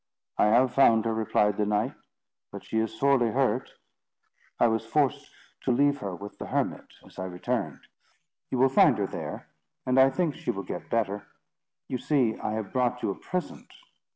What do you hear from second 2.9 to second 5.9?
sorely hurt. I was forced to